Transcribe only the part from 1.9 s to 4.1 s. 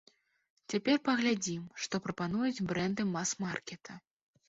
прапануюць брэнды мас-маркета.